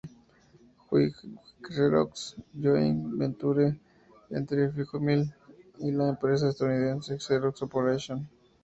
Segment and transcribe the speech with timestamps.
[0.85, 1.27] Fuji
[1.73, 2.13] Xerox,
[2.63, 3.69] joint venture
[4.39, 5.31] entre Fujifilm
[5.87, 8.27] y la empresa estadounidense Xerox Corporation.